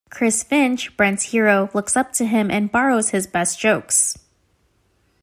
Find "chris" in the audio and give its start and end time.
0.09-0.41